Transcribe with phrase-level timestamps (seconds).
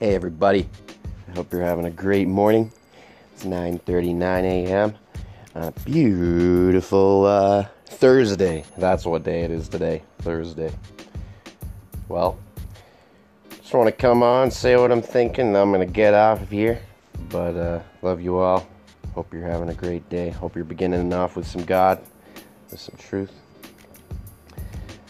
[0.00, 0.66] Hey everybody.
[1.28, 2.72] I hope you're having a great morning.
[3.34, 4.94] It's 9:39 a.m.
[5.54, 8.64] on a beautiful uh, Thursday.
[8.78, 10.02] That's what day it is today.
[10.20, 10.72] Thursday.
[12.08, 12.38] Well,
[13.50, 15.54] just want to come on, say what I'm thinking.
[15.54, 16.80] I'm gonna get off of here.
[17.28, 18.66] But uh, love you all.
[19.14, 20.30] Hope you're having a great day.
[20.30, 22.00] Hope you're beginning off with some God,
[22.70, 23.32] with some truth.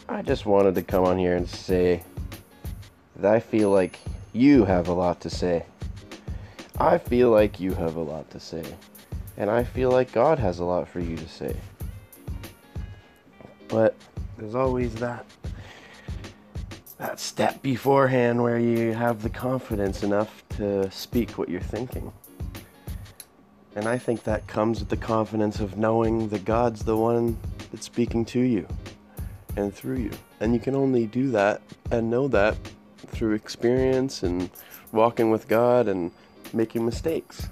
[0.09, 2.02] I just wanted to come on here and say
[3.14, 4.00] that I feel like
[4.33, 5.65] you have a lot to say.
[6.79, 8.65] I feel like you have a lot to say.
[9.37, 11.56] And I feel like God has a lot for you to say.
[13.69, 13.95] But
[14.39, 15.27] there's always that
[16.98, 22.12] that step beforehand where you have the confidence enough to speak what you're thinking.
[23.75, 27.39] And I think that comes with the confidence of knowing that God's the one
[27.73, 28.67] that's speaking to you
[29.56, 30.11] and through you.
[30.41, 32.59] And you can only do that and know that
[33.09, 34.51] through experience and
[34.93, 36.11] walking with God and
[36.53, 37.48] making mistakes.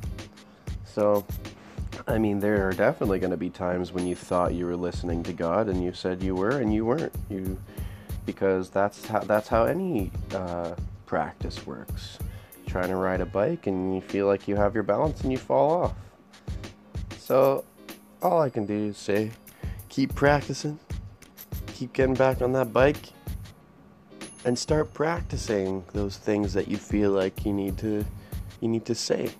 [0.84, 1.24] So,
[2.06, 5.22] I mean, there are definitely going to be times when you thought you were listening
[5.24, 7.14] to God and you said you were and you weren't.
[7.28, 7.58] You
[8.26, 10.74] because that's how that's how any uh,
[11.06, 12.18] practice works.
[12.66, 15.38] Trying to ride a bike and you feel like you have your balance and you
[15.38, 15.94] fall off.
[17.18, 17.64] So,
[18.20, 19.30] all I can do is say,
[19.88, 20.78] keep practicing,
[21.68, 23.12] keep getting back on that bike,
[24.44, 28.04] and start practicing those things that you feel like you need to
[28.60, 29.30] you need to say.